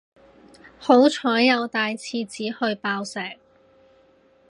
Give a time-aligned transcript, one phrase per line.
[0.79, 3.37] 好彩有帶廁紙去爆石